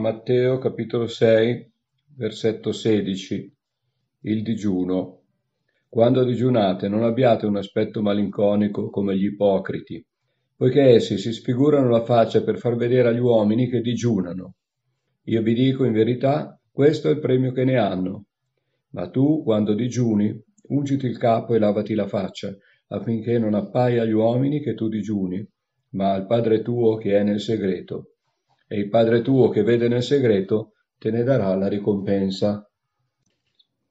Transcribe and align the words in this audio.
Matteo 0.00 0.56
capitolo 0.56 1.06
6, 1.06 1.72
versetto 2.16 2.72
16. 2.72 3.54
Il 4.20 4.42
digiuno. 4.42 5.24
Quando 5.90 6.24
digiunate 6.24 6.88
non 6.88 7.04
abbiate 7.04 7.44
un 7.44 7.58
aspetto 7.58 8.00
malinconico 8.00 8.88
come 8.88 9.14
gli 9.18 9.24
ipocriti, 9.24 10.02
poiché 10.56 10.94
essi 10.94 11.18
si 11.18 11.34
sfigurano 11.34 11.90
la 11.90 12.02
faccia 12.02 12.42
per 12.42 12.56
far 12.56 12.76
vedere 12.76 13.08
agli 13.08 13.18
uomini 13.18 13.68
che 13.68 13.82
digiunano. 13.82 14.54
Io 15.24 15.42
vi 15.42 15.52
dico 15.52 15.84
in 15.84 15.92
verità, 15.92 16.58
questo 16.72 17.08
è 17.08 17.10
il 17.10 17.20
premio 17.20 17.52
che 17.52 17.64
ne 17.64 17.76
hanno. 17.76 18.24
Ma 18.92 19.10
tu, 19.10 19.42
quando 19.42 19.74
digiuni, 19.74 20.34
ungiti 20.68 21.04
il 21.04 21.18
capo 21.18 21.54
e 21.54 21.58
lavati 21.58 21.92
la 21.92 22.06
faccia, 22.06 22.56
affinché 22.88 23.38
non 23.38 23.52
appaia 23.52 24.02
agli 24.02 24.12
uomini 24.12 24.62
che 24.62 24.72
tu 24.72 24.88
digiuni, 24.88 25.46
ma 25.90 26.12
al 26.12 26.24
Padre 26.24 26.62
tuo 26.62 26.96
che 26.96 27.18
è 27.18 27.22
nel 27.22 27.40
segreto 27.40 28.14
e 28.72 28.78
il 28.78 28.88
Padre 28.88 29.20
tuo 29.20 29.48
che 29.48 29.64
vede 29.64 29.88
nel 29.88 30.04
segreto 30.04 30.74
te 30.96 31.10
ne 31.10 31.24
darà 31.24 31.52
la 31.56 31.66
ricompensa. 31.66 32.64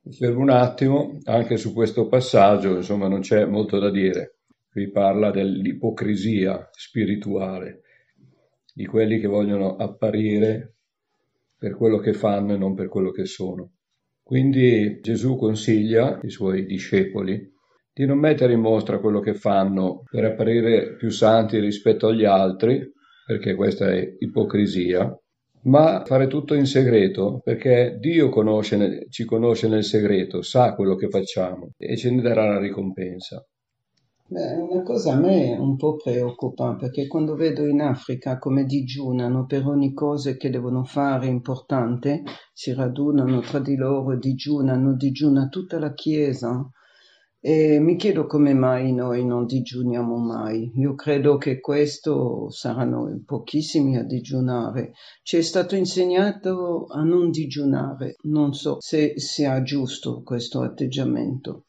Fermo 0.10 0.40
un 0.40 0.50
attimo 0.50 1.18
anche 1.26 1.58
su 1.58 1.74
questo 1.74 2.08
passaggio, 2.08 2.78
insomma 2.78 3.10
non 3.10 3.20
c'è 3.20 3.44
molto 3.44 3.78
da 3.78 3.92
dire. 3.92 4.38
Qui 4.72 4.90
parla 4.90 5.32
dell'ipocrisia 5.32 6.70
spirituale, 6.72 7.82
di 8.74 8.86
quelli 8.86 9.20
che 9.20 9.28
vogliono 9.28 9.76
apparire 9.76 10.76
per 11.58 11.76
quello 11.76 11.98
che 11.98 12.14
fanno 12.14 12.54
e 12.54 12.58
non 12.58 12.74
per 12.74 12.88
quello 12.88 13.12
che 13.12 13.26
sono. 13.26 13.74
Quindi 14.24 15.02
Gesù 15.02 15.36
consiglia 15.36 16.22
ai 16.22 16.30
suoi 16.30 16.66
discepoli 16.66 17.52
di 17.92 18.06
non 18.06 18.18
mettere 18.18 18.54
in 18.54 18.62
mostra 18.62 19.00
quello 19.00 19.20
che 19.20 19.34
fanno 19.34 20.04
per 20.10 20.24
apparire 20.24 20.96
più 20.96 21.10
santi 21.10 21.60
rispetto 21.60 22.08
agli 22.08 22.24
altri, 22.24 22.90
perché 23.30 23.54
questa 23.54 23.92
è 23.92 24.16
ipocrisia, 24.18 25.16
ma 25.66 26.04
fare 26.04 26.26
tutto 26.26 26.56
in 26.56 26.66
segreto, 26.66 27.42
perché 27.44 27.98
Dio 28.00 28.28
conosce, 28.30 29.06
ci 29.12 29.24
conosce 29.24 29.68
nel 29.68 29.84
segreto, 29.84 30.42
sa 30.42 30.74
quello 30.74 30.96
che 30.96 31.10
facciamo 31.10 31.74
e 31.78 31.96
ce 31.96 32.10
ne 32.10 32.24
darà 32.24 32.48
la 32.48 32.58
ricompensa. 32.58 33.46
Beh, 34.26 34.54
una 34.56 34.82
cosa 34.82 35.14
a 35.14 35.20
me 35.20 35.56
un 35.56 35.76
po' 35.76 35.98
preoccupa, 35.98 36.76
perché 36.76 37.06
quando 37.06 37.36
vedo 37.36 37.68
in 37.68 37.82
Africa 37.82 38.40
come 38.40 38.64
digiunano 38.64 39.46
per 39.46 39.64
ogni 39.68 39.94
cosa 39.94 40.32
che 40.34 40.50
devono 40.50 40.84
fare 40.84 41.28
importante, 41.28 42.24
si 42.52 42.74
radunano 42.74 43.42
tra 43.42 43.60
di 43.60 43.76
loro, 43.76 44.18
digiunano, 44.18 44.96
digiuna 44.96 45.50
tutta 45.50 45.78
la 45.78 45.94
Chiesa, 45.94 46.68
e 47.42 47.80
mi 47.80 47.96
chiedo 47.96 48.26
come 48.26 48.54
mai 48.54 48.92
noi 48.92 49.26
non 49.26 49.46
digiuniamo 49.46 50.18
mai. 50.18 50.72
Io 50.76 50.94
credo 50.94 51.38
che 51.38 51.62
questo 51.62 52.50
saranno 52.50 53.22
pochissimi 53.26 53.98
a 53.98 54.04
digiunare. 54.04 54.92
Ci 55.24 55.38
è 55.38 55.42
stato 55.42 55.76
insegnato 55.76 56.88
a 56.90 57.02
non 57.02 57.30
digiunare. 57.30 58.16
Non 58.24 58.54
so 58.54 58.78
se 58.80 59.14
sia 59.16 59.62
giusto 59.62 60.22
questo 60.22 60.62
atteggiamento. 60.62 61.64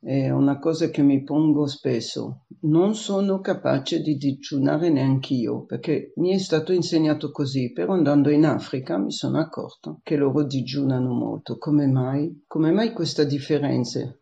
È 0.00 0.30
una 0.30 0.58
cosa 0.58 0.90
che 0.90 1.02
mi 1.02 1.22
pongo 1.22 1.68
spesso. 1.68 2.46
Non 2.62 2.96
sono 2.96 3.38
capace 3.38 4.00
di 4.00 4.16
digiunare 4.16 4.90
neanch'io, 4.90 5.64
perché 5.64 6.12
mi 6.16 6.32
è 6.32 6.38
stato 6.38 6.72
insegnato 6.72 7.30
così, 7.30 7.70
però 7.70 7.92
andando 7.92 8.28
in 8.28 8.44
Africa 8.44 8.98
mi 8.98 9.12
sono 9.12 9.38
accorto 9.38 10.00
che 10.02 10.16
loro 10.16 10.42
digiunano 10.42 11.12
molto. 11.12 11.56
Come 11.58 11.86
mai? 11.86 12.42
Come 12.48 12.72
mai 12.72 12.92
questa 12.92 13.22
differenza? 13.22 14.12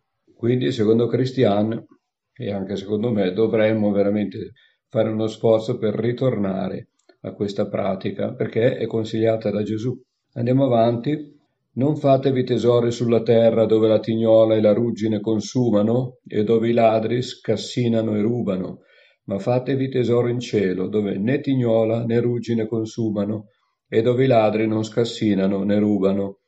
Quindi, 0.41 0.73
secondo 0.73 1.07
Christian, 1.07 1.85
e 2.33 2.51
anche 2.51 2.75
secondo 2.77 3.11
me, 3.13 3.31
dovremmo 3.35 3.93
veramente 3.93 4.53
fare 4.89 5.11
uno 5.11 5.27
sforzo 5.27 5.77
per 5.77 5.95
ritornare 5.95 6.93
a 7.25 7.35
questa 7.35 7.69
pratica, 7.69 8.33
perché 8.33 8.79
è 8.79 8.87
consigliata 8.87 9.51
da 9.51 9.63
Gesù. 9.63 9.95
Andiamo 10.33 10.65
avanti. 10.65 11.39
Non 11.73 11.95
fatevi 11.95 12.43
tesori 12.45 12.91
sulla 12.91 13.21
terra 13.21 13.67
dove 13.67 13.87
la 13.87 14.01
tignola 14.01 14.55
e 14.55 14.63
la 14.63 14.73
ruggine 14.73 15.21
consumano 15.21 16.21
e 16.27 16.43
dove 16.43 16.71
i 16.71 16.73
ladri 16.73 17.21
scassinano 17.21 18.17
e 18.17 18.23
rubano, 18.23 18.79
ma 19.25 19.39
fatevi 19.39 19.91
tesoro 19.91 20.29
in 20.29 20.41
cielo 20.41 20.89
dove 20.89 21.19
né 21.19 21.41
tignola 21.41 22.07
né 22.07 22.19
ruggine 22.19 22.67
consumano 22.67 23.49
e 23.87 24.01
dove 24.01 24.25
i 24.25 24.27
ladri 24.27 24.67
non 24.67 24.85
scassinano 24.85 25.63
né 25.65 25.79
rubano, 25.79 26.39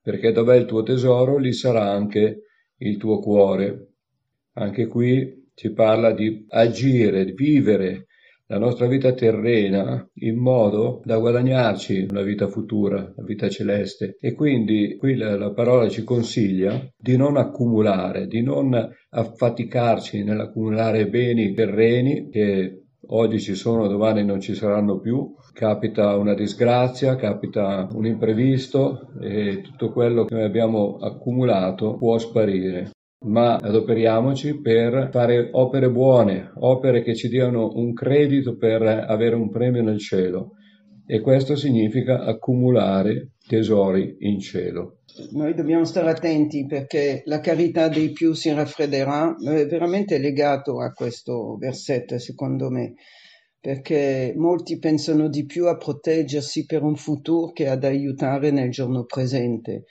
perché 0.00 0.32
dov'è 0.32 0.56
il 0.56 0.64
tuo 0.64 0.82
tesoro 0.82 1.36
lì 1.36 1.52
sarà 1.52 1.90
anche 1.90 2.43
il 2.78 2.96
tuo 2.96 3.18
cuore. 3.20 3.92
Anche 4.54 4.86
qui 4.86 5.50
ci 5.54 5.72
parla 5.72 6.12
di 6.12 6.44
agire, 6.48 7.24
di 7.24 7.32
vivere 7.32 8.06
la 8.46 8.58
nostra 8.58 8.86
vita 8.86 9.12
terrena 9.14 10.06
in 10.16 10.36
modo 10.36 11.00
da 11.04 11.18
guadagnarci 11.18 12.06
una 12.10 12.20
vita 12.20 12.46
futura, 12.46 12.96
una 12.98 13.26
vita 13.26 13.48
celeste. 13.48 14.16
E 14.20 14.34
quindi 14.34 14.96
qui 14.98 15.14
la, 15.16 15.36
la, 15.36 15.52
parola 15.52 15.88
ci 15.88 16.04
consiglia 16.04 16.86
di 16.96 17.16
non 17.16 17.36
accumulare, 17.36 18.26
di 18.26 18.42
non 18.42 18.74
affaticarci 19.10 20.22
nell'accumulare 20.22 21.08
beni 21.08 21.54
terreni 21.54 22.28
che 22.28 22.82
oggi 23.06 23.40
ci 23.40 23.54
sono, 23.54 23.88
domani 23.88 24.24
non 24.24 24.40
ci 24.40 24.54
saranno 24.54 25.00
più. 25.00 25.34
Capita 25.54 26.16
una 26.16 26.34
disgrazia, 26.34 27.14
capita 27.14 27.86
un 27.92 28.04
imprevisto 28.06 29.12
e 29.20 29.60
tutto 29.62 29.92
quello 29.92 30.24
che 30.24 30.34
noi 30.34 30.42
abbiamo 30.42 30.96
accumulato 30.96 31.96
può 31.96 32.18
sparire 32.18 32.90
ma 33.24 33.56
adoperiamoci 33.56 34.60
per 34.60 35.08
fare 35.10 35.48
opere 35.52 35.90
buone, 35.90 36.50
opere 36.56 37.02
che 37.02 37.14
ci 37.14 37.28
diano 37.28 37.70
un 37.74 37.92
credito 37.94 38.56
per 38.56 38.82
avere 38.82 39.34
un 39.34 39.50
premio 39.50 39.82
nel 39.82 39.98
cielo. 39.98 40.56
E 41.06 41.20
questo 41.20 41.54
significa 41.54 42.24
accumulare 42.24 43.32
tesori 43.46 44.16
in 44.20 44.40
cielo. 44.40 45.00
Noi 45.32 45.54
dobbiamo 45.54 45.84
stare 45.84 46.10
attenti 46.10 46.66
perché 46.66 47.22
la 47.26 47.40
carità 47.40 47.88
dei 47.88 48.10
più 48.10 48.32
si 48.32 48.52
raffredderà, 48.52 49.36
è 49.36 49.66
veramente 49.66 50.18
legato 50.18 50.80
a 50.80 50.90
questo 50.92 51.56
versetto 51.56 52.18
secondo 52.18 52.70
me, 52.70 52.94
perché 53.64 54.34
molti 54.36 54.78
pensano 54.78 55.30
di 55.30 55.46
più 55.46 55.68
a 55.68 55.78
proteggersi 55.78 56.66
per 56.66 56.82
un 56.82 56.96
futuro 56.96 57.50
che 57.52 57.66
ad 57.66 57.82
aiutare 57.82 58.50
nel 58.50 58.70
giorno 58.70 59.04
presente. 59.04 59.84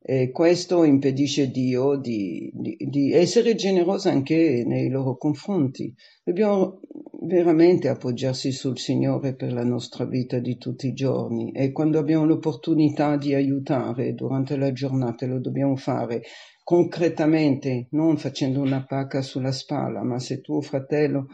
E 0.00 0.30
questo 0.30 0.82
impedisce 0.82 1.50
Dio 1.50 1.96
di, 1.96 2.50
di, 2.54 2.74
di, 2.88 3.12
essere 3.12 3.54
generoso 3.54 4.08
anche 4.08 4.64
nei 4.66 4.88
loro 4.88 5.18
confronti. 5.18 5.94
Dobbiamo 6.24 6.80
veramente 7.20 7.88
appoggiarsi 7.88 8.50
sul 8.50 8.78
Signore 8.78 9.34
per 9.34 9.52
la 9.52 9.64
nostra 9.64 10.06
vita 10.06 10.38
di 10.38 10.56
tutti 10.56 10.86
i 10.86 10.94
giorni 10.94 11.52
e 11.52 11.70
quando 11.70 11.98
abbiamo 11.98 12.24
l'opportunità 12.24 13.18
di 13.18 13.34
aiutare 13.34 14.14
durante 14.14 14.56
la 14.56 14.72
giornata 14.72 15.26
lo 15.26 15.38
dobbiamo 15.38 15.76
fare 15.76 16.22
concretamente, 16.64 17.88
non 17.90 18.16
facendo 18.16 18.62
una 18.62 18.86
pacca 18.86 19.20
sulla 19.20 19.52
spalla, 19.52 20.02
ma 20.02 20.18
se 20.18 20.40
tuo 20.40 20.62
fratello 20.62 21.26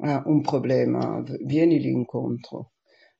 ha 0.00 0.22
un 0.26 0.40
problema, 0.40 1.22
vienili 1.44 1.90
incontro 1.90 2.72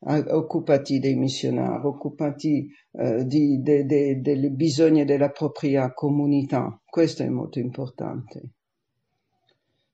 occupati 0.06 0.98
dei 0.98 1.14
missionari, 1.14 1.86
occupati 1.86 2.66
eh, 2.92 3.24
di, 3.24 3.60
de, 3.62 3.84
de, 3.84 4.20
dei 4.20 4.50
bisogni 4.50 5.04
della 5.04 5.30
propria 5.30 5.92
comunità. 5.92 6.80
Questo 6.84 7.22
è 7.22 7.28
molto 7.28 7.58
importante. 7.58 8.50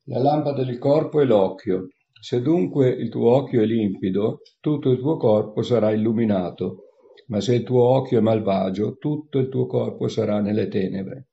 La 0.04 0.18
lampada 0.18 0.64
del 0.64 0.78
corpo 0.78 1.20
è 1.20 1.24
l'occhio. 1.24 1.88
Se 2.20 2.42
dunque 2.42 2.88
il 2.88 3.08
tuo 3.08 3.30
occhio 3.30 3.62
è 3.62 3.64
limpido, 3.64 4.40
tutto 4.60 4.90
il 4.90 4.98
tuo 4.98 5.16
corpo 5.16 5.62
sarà 5.62 5.90
illuminato, 5.92 6.84
ma 7.28 7.40
se 7.40 7.54
il 7.54 7.62
tuo 7.62 7.84
occhio 7.84 8.18
è 8.18 8.20
malvagio, 8.20 8.96
tutto 8.98 9.38
il 9.38 9.48
tuo 9.48 9.66
corpo 9.66 10.08
sarà 10.08 10.40
nelle 10.40 10.68
tenebre. 10.68 11.28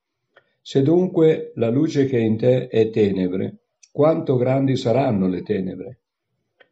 Se 0.62 0.81
dunque 0.84 1.52
la 1.56 1.69
luce 1.69 2.06
che 2.06 2.18
è 2.18 2.22
in 2.22 2.38
te 2.38 2.68
è 2.68 2.90
tenebre, 2.90 3.67
quanto 3.97 4.35
grandi 4.35 4.75
saranno 4.75 5.28
le 5.28 5.41
tenebre? 5.41 6.02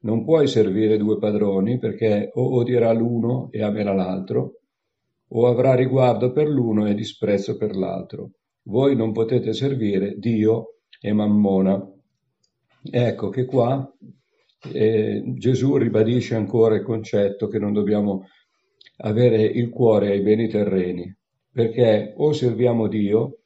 Non 0.01 0.23
puoi 0.23 0.45
servire 0.47 0.95
due 0.95 1.17
padroni 1.17 1.79
perché 1.79 2.29
o 2.31 2.57
odierà 2.57 2.91
l'uno 2.91 3.47
e 3.49 3.63
amerà 3.63 3.95
l'altro, 3.95 4.59
o 5.29 5.47
avrà 5.47 5.73
riguardo 5.73 6.31
per 6.31 6.47
l'uno 6.47 6.85
e 6.85 6.93
disprezzo 6.93 7.57
per 7.57 7.75
l'altro. 7.75 8.33
Voi 8.65 8.95
non 8.95 9.11
potete 9.11 9.53
servire 9.53 10.13
Dio 10.19 10.75
e 11.01 11.13
Mammona. 11.13 11.83
Ecco 12.91 13.29
che 13.29 13.45
qua 13.45 13.91
eh, 14.71 15.23
Gesù 15.25 15.77
ribadisce 15.77 16.35
ancora 16.35 16.75
il 16.75 16.83
concetto 16.83 17.47
che 17.47 17.57
non 17.57 17.73
dobbiamo 17.73 18.27
avere 18.97 19.41
il 19.41 19.71
cuore 19.71 20.11
ai 20.11 20.21
beni 20.21 20.47
terreni, 20.47 21.11
perché 21.51 22.13
o 22.15 22.33
serviamo 22.33 22.87
Dio 22.87 23.39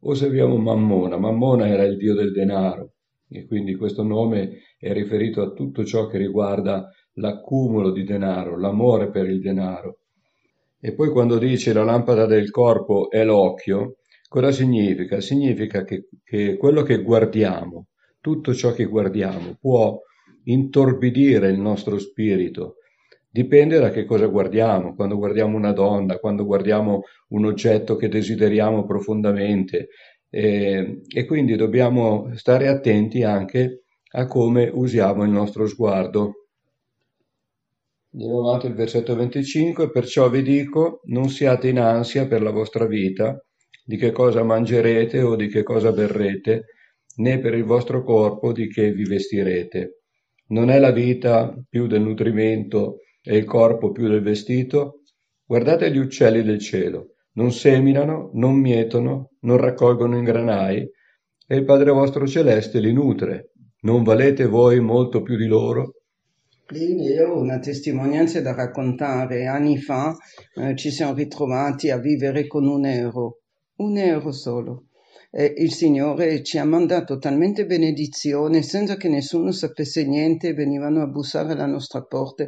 o 0.00 0.14
serviamo 0.14 0.56
Mammona. 0.56 1.18
Mammona 1.18 1.68
era 1.68 1.82
il 1.82 1.98
Dio 1.98 2.14
del 2.14 2.32
denaro, 2.32 2.93
e 3.28 3.46
quindi 3.46 3.74
questo 3.74 4.02
nome 4.02 4.60
è 4.78 4.92
riferito 4.92 5.42
a 5.42 5.50
tutto 5.52 5.84
ciò 5.84 6.06
che 6.06 6.18
riguarda 6.18 6.90
l'accumulo 7.14 7.90
di 7.90 8.04
denaro, 8.04 8.58
l'amore 8.58 9.10
per 9.10 9.26
il 9.28 9.40
denaro. 9.40 9.98
E 10.80 10.92
poi 10.94 11.10
quando 11.10 11.38
dice 11.38 11.72
la 11.72 11.84
lampada 11.84 12.26
del 12.26 12.50
corpo 12.50 13.10
è 13.10 13.24
l'occhio, 13.24 13.96
cosa 14.28 14.52
significa? 14.52 15.20
Significa 15.20 15.84
che, 15.84 16.08
che 16.22 16.56
quello 16.56 16.82
che 16.82 17.02
guardiamo, 17.02 17.86
tutto 18.20 18.52
ciò 18.52 18.72
che 18.72 18.84
guardiamo, 18.84 19.56
può 19.60 19.98
intorbidire 20.44 21.48
il 21.48 21.58
nostro 21.58 21.98
spirito, 21.98 22.76
Dipende 23.34 23.80
da 23.80 23.90
che 23.90 24.04
cosa 24.04 24.26
guardiamo, 24.26 24.94
quando 24.94 25.16
guardiamo 25.16 25.56
una 25.56 25.72
donna, 25.72 26.20
quando 26.20 26.44
guardiamo 26.44 27.02
un 27.30 27.46
oggetto 27.46 27.96
che 27.96 28.06
desideriamo 28.06 28.86
profondamente 28.86 29.88
e, 30.36 31.02
e 31.08 31.24
quindi 31.26 31.54
dobbiamo 31.54 32.34
stare 32.34 32.66
attenti 32.66 33.22
anche 33.22 33.84
a 34.16 34.26
come 34.26 34.68
usiamo 34.72 35.22
il 35.22 35.30
nostro 35.30 35.64
sguardo. 35.68 36.48
Andiamo 38.12 38.40
avanti 38.40 38.66
il 38.66 38.74
versetto 38.74 39.14
25, 39.14 39.92
perciò 39.92 40.28
vi 40.28 40.42
dico, 40.42 41.02
non 41.04 41.28
siate 41.28 41.68
in 41.68 41.78
ansia 41.78 42.26
per 42.26 42.42
la 42.42 42.50
vostra 42.50 42.84
vita, 42.86 43.40
di 43.84 43.96
che 43.96 44.10
cosa 44.10 44.42
mangerete 44.42 45.22
o 45.22 45.36
di 45.36 45.46
che 45.46 45.62
cosa 45.62 45.92
berrete, 45.92 46.64
né 47.18 47.38
per 47.38 47.54
il 47.54 47.64
vostro 47.64 48.02
corpo 48.02 48.52
di 48.52 48.66
che 48.66 48.90
vi 48.92 49.04
vestirete. 49.04 50.00
Non 50.48 50.68
è 50.68 50.80
la 50.80 50.90
vita 50.90 51.54
più 51.68 51.86
del 51.86 52.02
nutrimento 52.02 52.98
e 53.22 53.36
il 53.36 53.44
corpo 53.44 53.92
più 53.92 54.08
del 54.08 54.22
vestito? 54.22 55.02
Guardate 55.44 55.92
gli 55.92 55.98
uccelli 55.98 56.42
del 56.42 56.58
cielo, 56.58 57.13
non 57.34 57.52
seminano, 57.52 58.30
non 58.34 58.54
mietono, 58.56 59.30
non 59.40 59.56
raccolgono 59.56 60.16
in 60.16 60.24
granai, 60.24 60.88
e 61.46 61.56
il 61.56 61.64
Padre 61.64 61.90
vostro 61.90 62.26
celeste 62.26 62.80
li 62.80 62.92
nutre. 62.92 63.50
Non 63.82 64.02
valete 64.02 64.46
voi 64.46 64.80
molto 64.80 65.22
più 65.22 65.36
di 65.36 65.46
loro? 65.46 65.94
Lì 66.68 67.18
ho 67.18 67.38
una 67.38 67.58
testimonianza 67.58 68.40
da 68.40 68.54
raccontare. 68.54 69.46
Anni 69.46 69.76
fa 69.78 70.16
eh, 70.54 70.74
ci 70.74 70.90
siamo 70.90 71.12
ritrovati 71.12 71.90
a 71.90 71.98
vivere 71.98 72.46
con 72.46 72.66
un 72.66 72.86
euro, 72.86 73.40
un 73.76 73.98
euro 73.98 74.32
solo. 74.32 74.83
E 75.36 75.52
il 75.56 75.72
Signore 75.72 76.44
ci 76.44 76.58
ha 76.58 76.64
mandato 76.64 77.18
talmente 77.18 77.66
benedizione 77.66 78.62
senza 78.62 78.96
che 78.96 79.08
nessuno 79.08 79.50
sapesse 79.50 80.06
niente, 80.06 80.54
venivano 80.54 81.02
a 81.02 81.08
bussare 81.08 81.54
alla 81.54 81.66
nostra 81.66 82.04
porta 82.04 82.46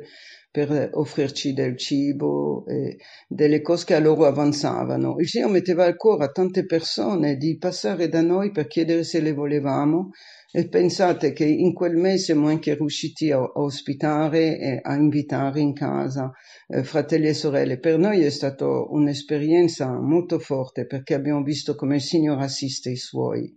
per 0.48 0.90
offrirci 0.92 1.52
del 1.52 1.76
cibo, 1.76 2.64
e 2.66 2.96
delle 3.26 3.60
cose 3.60 3.86
che 3.86 3.94
a 3.96 3.98
loro 3.98 4.24
avanzavano. 4.24 5.16
Il 5.18 5.26
Signore 5.26 5.54
metteva 5.54 5.84
al 5.84 5.96
cuore 5.96 6.26
a 6.26 6.30
tante 6.30 6.64
persone 6.64 7.34
di 7.34 7.58
passare 7.58 8.08
da 8.08 8.22
noi 8.22 8.52
per 8.52 8.68
chiedere 8.68 9.02
se 9.02 9.20
le 9.20 9.32
volevamo 9.32 10.10
e 10.56 10.68
pensate 10.70 11.34
che 11.34 11.44
in 11.44 11.74
quel 11.74 11.96
mese 11.96 12.24
siamo 12.24 12.48
anche 12.48 12.74
riusciti 12.74 13.30
a, 13.30 13.42
ospitare 13.42 14.58
e 14.58 14.80
a 14.82 14.94
invitare 14.94 15.60
in 15.60 15.74
casa 15.74 16.32
eh, 16.66 16.82
fratelli 16.82 17.26
e 17.26 17.34
sorelle. 17.34 17.78
Per 17.78 17.98
noi 17.98 18.22
è 18.22 18.30
stata 18.30 18.64
un'esperienza 18.66 19.92
molto 20.00 20.38
forte 20.38 20.86
perché 20.86 21.12
abbiamo 21.12 21.42
visto 21.42 21.74
come 21.74 21.96
il 21.96 22.00
Signore 22.00 22.42
assiste 22.42 22.88
i 22.88 22.96
suoi. 22.96 23.54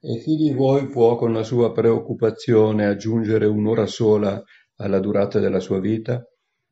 E 0.00 0.20
chi 0.22 0.36
di 0.36 0.54
voi 0.54 0.86
può 0.86 1.16
con 1.16 1.34
la 1.34 1.42
sua 1.42 1.70
preoccupazione 1.70 2.86
aggiungere 2.86 3.44
un'ora 3.44 3.84
sola 3.84 4.42
alla 4.76 5.00
durata 5.00 5.38
della 5.38 5.60
sua 5.60 5.80
vita? 5.80 6.26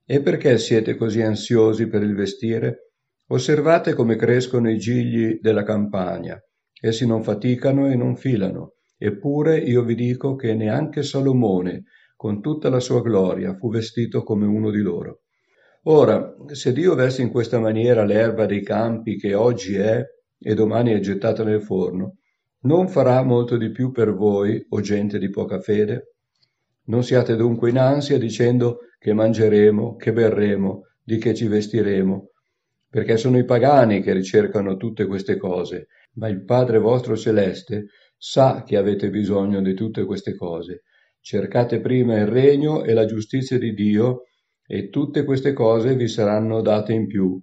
E 0.07 0.23
perché 0.23 0.57
siete 0.57 0.97
così 0.97 1.21
ansiosi 1.21 1.87
per 1.87 2.03
il 2.03 2.15
vestire? 2.15 2.93
Osservate 3.27 3.93
come 3.93 4.17
crescono 4.17 4.71
i 4.71 4.79
gigli 4.79 5.39
della 5.39 5.65
campagna. 5.65 6.43
Essi 6.81 7.07
non 7.07 7.23
faticano 7.23 7.91
e 7.91 7.95
non 7.95 8.17
filano. 8.17 8.75
Eppure 8.97 9.59
io 9.59 9.83
vi 9.83 9.95
dico 9.95 10.35
che 10.35 10.55
neanche 10.55 11.03
Salomone, 11.03 11.85
con 12.17 12.41
tutta 12.41 12.69
la 12.69 12.81
sua 12.81 13.01
gloria, 13.01 13.55
fu 13.55 13.71
vestito 13.71 14.23
come 14.23 14.47
uno 14.47 14.71
di 14.71 14.81
loro. 14.81 15.23
Ora, 15.85 16.35
se 16.49 16.73
Dio 16.73 16.95
veste 16.95 17.23
in 17.23 17.31
questa 17.31 17.59
maniera 17.59 18.05
l'erba 18.05 18.45
dei 18.45 18.63
campi 18.63 19.17
che 19.17 19.35
oggi 19.35 19.77
è 19.77 20.05
e 20.39 20.55
domani 20.55 20.93
è 20.93 21.01
gettata 21.01 21.45
nel 21.45 21.63
forno, 21.63 22.17
non 22.63 22.89
farà 22.89 23.23
molto 23.23 23.57
di 23.57 23.71
più 23.71 23.91
per 23.91 24.13
voi, 24.13 24.63
o 24.69 24.81
gente 24.81 25.19
di 25.19 25.31
poca 25.31 25.61
fede? 25.61 26.17
Non 26.85 27.03
siate 27.03 27.37
dunque 27.37 27.71
in 27.71 27.79
ansia 27.79 28.19
dicendo 28.19 28.81
che 28.99 29.15
mangeremo, 29.15 29.97
che 29.97 30.13
berremo, 30.13 30.89
di 31.03 31.17
che 31.17 31.35
ci 31.35 31.47
vestiremo, 31.47 32.31
perché 32.91 33.17
sono 33.17 33.39
i 33.39 33.45
pagani 33.45 34.03
che 34.03 34.13
ricercano 34.13 34.77
tutte 34.77 35.07
queste 35.07 35.39
cose, 35.39 35.87
ma 36.15 36.29
il 36.29 36.45
Padre 36.45 36.79
vostro 36.79 37.17
celeste 37.17 37.87
sa 38.17 38.63
che 38.65 38.77
avete 38.77 39.11
bisogno 39.11 39.63
di 39.63 39.75
tutte 39.75 40.05
queste 40.05 40.35
cose. 40.35 40.83
Cercate 41.21 41.81
prima 41.81 42.19
il 42.19 42.27
regno 42.27 42.85
e 42.85 42.93
la 42.93 43.05
giustizia 43.05 43.59
di 43.59 43.73
Dio, 43.75 44.25
e 44.67 44.89
tutte 44.89 45.25
queste 45.25 45.53
cose 45.53 45.97
vi 45.97 46.07
saranno 46.07 46.61
date 46.63 46.93
in 46.93 47.07
più. 47.07 47.41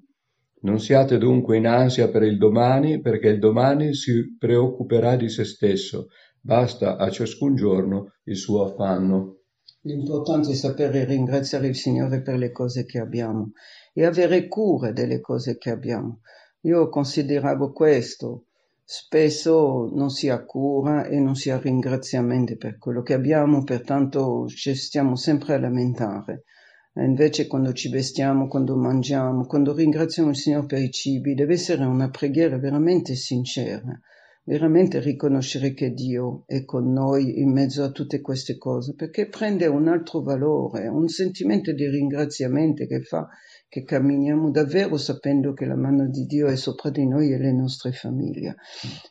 Non 0.62 0.80
siate 0.80 1.18
dunque 1.18 1.58
in 1.58 1.68
ansia 1.68 2.10
per 2.10 2.24
il 2.24 2.38
domani, 2.38 3.02
perché 3.02 3.28
il 3.28 3.40
domani 3.40 3.94
si 3.94 4.38
preoccuperà 4.38 5.16
di 5.16 5.30
se 5.30 5.44
stesso. 5.44 6.08
Basta 6.40 6.96
a 6.96 7.10
ciascun 7.10 7.56
giorno 7.56 8.14
il 8.24 8.38
suo 8.38 8.64
affanno. 8.64 9.42
L'importante 9.82 10.52
è 10.52 10.56
sapere 10.56 11.06
ringraziare 11.06 11.68
il 11.68 11.76
Signore 11.76 12.22
per 12.22 12.38
le 12.38 12.52
cose 12.52 12.86
che 12.86 13.00
abbiamo 13.00 13.52
e 13.94 14.06
avere 14.06 14.48
cura 14.48 14.92
delle 14.92 15.20
cose 15.20 15.58
che 15.58 15.70
abbiamo. 15.70 16.22
Io 16.62 16.90
consideravo 16.90 17.72
questo. 17.72 18.47
Spesso 18.90 19.90
non 19.94 20.10
si 20.10 20.30
ha 20.30 20.46
cura 20.46 21.08
e 21.08 21.20
non 21.20 21.36
si 21.36 21.50
ha 21.50 21.60
ringraziamento 21.60 22.56
per 22.56 22.78
quello 22.78 23.02
che 23.02 23.14
abbiamo, 23.14 23.66
pertanto 23.66 24.48
ci 24.48 24.74
stiamo 24.76 25.18
sempre 25.18 25.56
a 25.56 25.60
lamentare. 25.60 26.46
E 26.94 27.04
invece 27.04 27.48
quando 27.48 27.74
ci 27.74 27.90
vestiamo, 27.90 28.48
quando 28.48 28.78
mangiamo, 28.78 29.46
quando 29.46 29.74
ringraziamo 29.74 30.30
il 30.30 30.38
Signore 30.38 30.68
per 30.68 30.82
i 30.82 30.90
cibi, 30.90 31.34
deve 31.34 31.56
essere 31.56 31.84
una 31.84 32.10
preghiera 32.10 32.58
veramente 32.58 33.16
sincera 33.16 34.00
veramente 34.48 35.02
riconoscere 35.02 35.74
che 35.74 35.92
Dio 35.92 36.44
è 36.46 36.64
con 36.64 36.94
noi 36.94 37.42
in 37.42 37.52
mezzo 37.52 37.84
a 37.84 37.92
tutte 37.92 38.22
queste 38.22 38.58
cose, 38.58 38.96
perché 38.96 39.28
prende 39.28 39.68
un 39.68 39.90
altro 39.90 40.22
valore, 40.22 40.88
un 40.88 41.10
sentimento 41.10 41.74
di 41.74 41.86
ringraziamento 41.86 42.86
che 42.86 43.02
fa 43.02 43.28
che 43.68 43.84
camminiamo 43.84 44.50
davvero 44.50 44.96
sapendo 44.96 45.52
che 45.52 45.66
la 45.66 45.76
mano 45.76 46.08
di 46.08 46.26
Dio 46.26 46.48
è 46.48 46.56
sopra 46.56 46.90
di 46.90 47.06
noi 47.06 47.34
e 47.34 47.38
le 47.38 47.52
nostre 47.52 47.92
famiglie. 47.92 48.56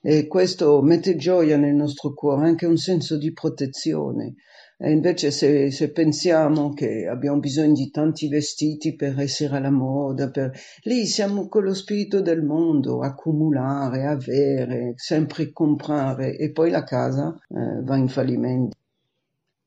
E 0.00 0.26
questo 0.26 0.80
mette 0.80 1.16
gioia 1.16 1.58
nel 1.58 1.74
nostro 1.74 2.14
cuore, 2.14 2.46
anche 2.46 2.64
un 2.64 2.78
senso 2.78 3.18
di 3.18 3.34
protezione, 3.34 4.36
e 4.78 4.90
invece 4.90 5.31
se, 5.31 5.70
se, 5.70 5.90
pensiamo 5.90 6.75
che 6.75 7.06
abbiamo 7.06 7.38
bisogno 7.38 7.73
di 7.73 7.90
tanti 7.90 8.28
vestiti 8.28 8.94
per 8.94 9.19
essere 9.19 9.56
alla 9.56 9.70
moda, 9.70 10.31
per... 10.31 10.52
lì 10.82 11.06
siamo 11.06 11.49
con 11.49 11.64
lo 11.64 11.73
spirito 11.73 12.20
del 12.20 12.43
mondo, 12.43 13.00
accumulare, 13.00 14.05
avere, 14.05 14.93
sempre 14.96 15.50
comprare 15.50 16.37
e 16.37 16.52
poi 16.52 16.70
la 16.70 16.84
casa 16.84 17.34
eh, 17.49 17.82
va 17.82 17.96
in 17.96 18.08
fallimento. 18.08 18.76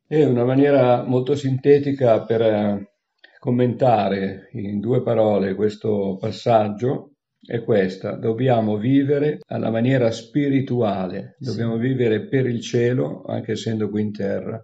È 0.06 0.24
una 0.24 0.46
maniera 0.46 1.04
molto 1.04 1.36
sintetica 1.36 2.24
per 2.24 2.42
eh, 2.42 2.92
commentare 3.40 4.50
in 4.54 4.80
due 4.80 5.02
parole 5.02 5.56
questo 5.56 6.18
passaggio 6.20 7.13
è 7.44 7.63
questa, 7.63 8.12
dobbiamo 8.12 8.78
vivere 8.78 9.39
alla 9.48 9.72
maniera 9.72 10.12
spirituale, 10.12 11.36
dobbiamo 11.39 11.75
sì. 11.75 11.82
vivere 11.82 12.28
per 12.28 12.46
il 12.46 12.62
cielo 12.62 13.24
anche 13.24 13.54
essendo 13.54 13.89
qui 13.89 14.01
in 14.01 14.12
terra 14.12 14.63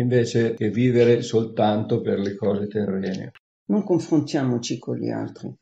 invece 0.00 0.54
che 0.54 0.70
vivere 0.70 1.22
soltanto 1.22 2.00
per 2.00 2.18
le 2.18 2.34
cose 2.34 2.66
terrene. 2.66 3.32
Non 3.66 3.84
confrontiamoci 3.84 4.78
con 4.78 4.96
gli 4.96 5.10
altri, 5.10 5.54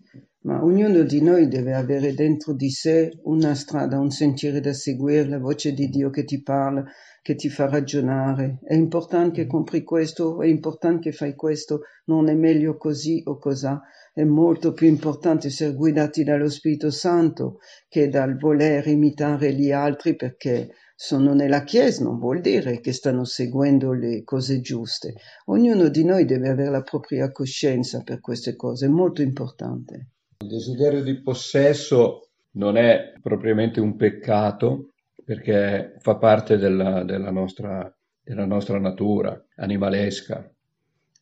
ma 0.42 0.62
ognuno 0.62 1.02
di 1.02 1.20
noi 1.20 1.48
deve 1.48 1.74
avere 1.74 2.14
dentro 2.14 2.54
di 2.54 2.70
sé 2.70 3.10
una 3.24 3.54
strada, 3.54 3.98
un 3.98 4.10
sentiero 4.10 4.60
da 4.60 4.72
seguire, 4.72 5.28
la 5.28 5.40
voce 5.40 5.72
di 5.72 5.88
Dio 5.88 6.08
che 6.10 6.24
ti 6.24 6.40
parla, 6.40 6.84
che 7.20 7.34
ti 7.34 7.48
fa 7.48 7.68
ragionare. 7.68 8.60
È 8.62 8.74
importante 8.74 9.42
che 9.42 9.46
compri 9.48 9.82
questo, 9.82 10.40
è 10.40 10.46
importante 10.46 11.10
che 11.10 11.16
fai 11.16 11.34
questo, 11.34 11.80
non 12.04 12.28
è 12.28 12.34
meglio 12.34 12.76
così 12.76 13.22
o 13.24 13.38
cos'ha. 13.38 13.82
È 14.12 14.22
molto 14.22 14.72
più 14.72 14.86
importante 14.86 15.48
essere 15.48 15.74
guidati 15.74 16.22
dallo 16.22 16.48
Spirito 16.48 16.90
Santo 16.90 17.58
che 17.88 18.08
dal 18.08 18.38
voler 18.38 18.86
imitare 18.86 19.52
gli 19.52 19.72
altri 19.72 20.14
perché 20.14 20.70
sono 20.98 21.34
nella 21.34 21.62
Chiesa 21.62 22.02
non 22.02 22.18
vuol 22.18 22.40
dire 22.40 22.80
che 22.80 22.92
stanno 22.92 23.24
seguendo 23.24 23.92
le 23.92 24.24
cose 24.24 24.60
giuste. 24.60 25.12
Ognuno 25.44 25.88
di 25.88 26.02
noi 26.04 26.24
deve 26.24 26.48
avere 26.48 26.70
la 26.70 26.80
propria 26.80 27.30
coscienza 27.30 28.02
per 28.02 28.20
queste 28.20 28.56
cose, 28.56 28.86
è 28.86 28.88
molto 28.88 29.20
importante. 29.20 30.08
Il 30.38 30.48
desiderio 30.48 31.02
di 31.02 31.20
possesso 31.20 32.30
non 32.52 32.78
è 32.78 33.12
propriamente 33.20 33.78
un 33.78 33.94
peccato 33.94 34.92
perché 35.22 35.96
fa 35.98 36.16
parte 36.16 36.56
della, 36.56 37.04
della, 37.04 37.30
nostra, 37.30 37.94
della 38.22 38.46
nostra, 38.46 38.78
natura 38.78 39.38
animalesca. 39.56 40.50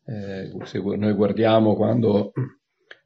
Eh, 0.07 0.52
se 0.64 0.78
noi 0.78 1.12
guardiamo 1.14 1.75
quando 1.75 2.33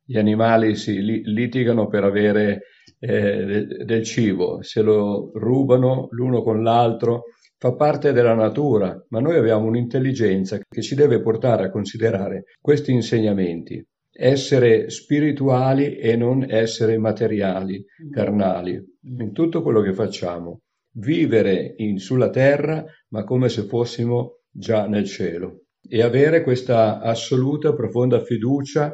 gli 0.05 0.19
animali 0.19 0.75
si 0.75 1.01
litigano 1.01 1.87
per 1.87 2.05
avere 2.05 2.63
eh, 2.99 3.67
del 3.85 4.03
cibo, 4.03 4.63
se 4.63 4.83
lo 4.83 5.31
rubano 5.35 6.09
l'uno 6.11 6.43
con 6.43 6.63
l'altro, 6.63 7.25
fa 7.57 7.75
parte 7.75 8.13
della 8.13 8.35
natura, 8.35 9.05
ma 9.09 9.21
noi 9.21 9.37
abbiamo 9.37 9.67
un'intelligenza 9.67 10.59
che 10.59 10.83
ci 10.83 10.95
deve 10.95 11.21
portare 11.21 11.65
a 11.65 11.71
considerare 11.71 12.45
questi 12.61 12.93
insegnamenti, 12.93 13.85
essere 14.11 14.91
spirituali 14.91 15.97
e 15.97 16.17
non 16.17 16.45
essere 16.49 16.99
materiali, 16.99 17.85
carnali, 18.11 18.81
in 19.03 19.33
tutto 19.33 19.63
quello 19.63 19.81
che 19.81 19.93
facciamo, 19.93 20.61
vivere 20.97 21.75
in, 21.79 21.99
sulla 21.99 22.31
terra, 22.31 22.85
ma 23.09 23.25
come 23.25 23.49
se 23.49 23.63
fossimo 23.63 24.41
già 24.51 24.87
nel 24.87 25.05
cielo. 25.05 25.63
e 25.91 26.03
avere 26.03 26.43
questa 26.43 27.01
assoluta, 27.01 27.73
profonda 27.75 28.21
fiducia 28.21 28.93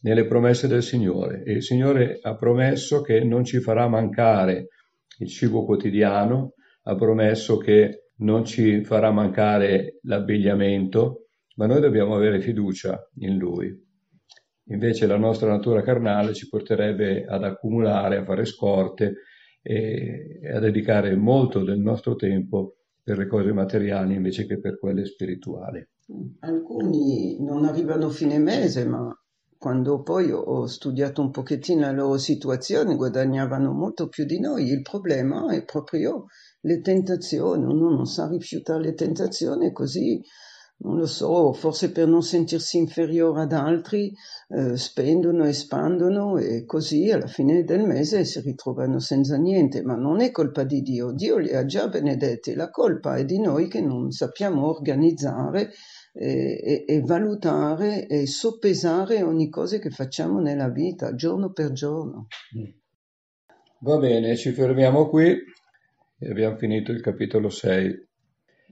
nelle 0.00 0.26
promesse 0.26 0.68
del 0.68 0.82
Signore. 0.82 1.42
E 1.44 1.52
il 1.52 1.62
Signore 1.62 2.18
ha 2.22 2.36
promesso 2.36 3.00
che 3.00 3.22
non 3.24 3.44
ci 3.44 3.60
farà 3.60 3.88
mancare 3.88 4.68
il 5.18 5.28
cibo 5.28 5.64
quotidiano, 5.64 6.54
ha 6.84 6.94
promesso 6.94 7.56
che 7.58 8.10
non 8.16 8.44
ci 8.44 8.84
farà 8.84 9.10
mancare 9.10 9.98
l'abbigliamento, 10.02 11.26
ma 11.56 11.66
noi 11.66 11.80
dobbiamo 11.80 12.14
avere 12.14 12.40
fiducia 12.40 13.08
in 13.16 13.36
Lui. 13.36 13.88
Invece 14.70 15.06
la 15.06 15.16
nostra 15.16 15.50
natura 15.50 15.82
carnale 15.82 16.32
ci 16.32 16.48
porterebbe 16.48 17.24
ad 17.24 17.42
accumulare, 17.44 18.18
a 18.18 18.24
fare 18.24 18.44
scorte 18.44 19.14
e 19.62 20.40
a 20.54 20.58
dedicare 20.58 21.16
molto 21.16 21.62
del 21.64 21.80
nostro 21.80 22.14
tempo 22.14 22.76
per 23.02 23.18
le 23.18 23.26
cose 23.26 23.52
materiali 23.52 24.14
invece 24.14 24.46
che 24.46 24.60
per 24.60 24.78
quelle 24.78 25.04
spirituali. 25.04 25.86
Alcuni 26.40 27.36
non 27.40 27.64
arrivano 27.64 28.06
a 28.06 28.10
fine 28.10 28.38
mese, 28.38 28.84
ma 28.86 29.12
quando 29.60 30.00
poi 30.00 30.32
ho 30.32 30.64
studiato 30.64 31.20
un 31.20 31.30
pochettino 31.30 31.82
la 31.82 31.90
loro 31.90 32.16
situazione 32.16 32.96
guadagnavano 32.96 33.72
molto 33.72 34.08
più 34.08 34.24
di 34.24 34.40
noi. 34.40 34.66
Il 34.66 34.80
problema 34.80 35.52
è 35.52 35.62
proprio 35.64 36.28
le 36.60 36.80
tentazioni, 36.80 37.64
uno 37.64 37.90
non 37.90 38.06
sa 38.06 38.26
rifiutare 38.26 38.80
le 38.80 38.94
tentazioni 38.94 39.70
così 39.70 40.18
non 40.82 40.96
lo 40.96 41.06
so, 41.06 41.52
forse 41.52 41.92
per 41.92 42.06
non 42.08 42.22
sentirsi 42.22 42.78
inferiore 42.78 43.42
ad 43.42 43.52
altri, 43.52 44.12
eh, 44.48 44.76
spendono, 44.76 45.44
espandono 45.44 46.38
e 46.38 46.64
così 46.64 47.10
alla 47.10 47.26
fine 47.26 47.64
del 47.64 47.86
mese 47.86 48.24
si 48.24 48.40
ritrovano 48.40 48.98
senza 48.98 49.36
niente, 49.36 49.82
ma 49.82 49.94
non 49.94 50.20
è 50.20 50.30
colpa 50.30 50.64
di 50.64 50.80
Dio, 50.80 51.12
Dio 51.12 51.36
li 51.36 51.54
ha 51.54 51.64
già 51.66 51.88
benedetti, 51.88 52.54
la 52.54 52.70
colpa 52.70 53.16
è 53.16 53.24
di 53.24 53.40
noi 53.40 53.68
che 53.68 53.82
non 53.82 54.10
sappiamo 54.10 54.68
organizzare 54.68 55.70
e, 56.12 56.60
e, 56.62 56.84
e 56.86 57.00
valutare 57.02 58.06
e 58.06 58.26
soppesare 58.26 59.22
ogni 59.22 59.50
cosa 59.50 59.78
che 59.78 59.90
facciamo 59.90 60.40
nella 60.40 60.70
vita, 60.70 61.14
giorno 61.14 61.52
per 61.52 61.72
giorno. 61.72 62.26
Va 63.80 63.98
bene, 63.98 64.36
ci 64.36 64.52
fermiamo 64.52 65.08
qui 65.08 65.36
e 66.18 66.30
abbiamo 66.30 66.56
finito 66.56 66.90
il 66.90 67.00
capitolo 67.00 67.50
6. 67.50 68.08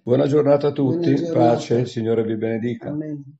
Buona 0.09 0.27
giornata 0.27 0.69
a 0.69 0.73
tutti, 0.73 1.15
giornata. 1.17 1.33
pace, 1.51 1.81
il 1.81 1.87
Signore 1.87 2.25
vi 2.25 2.35
benedica. 2.37 2.89
Amen. 2.89 3.38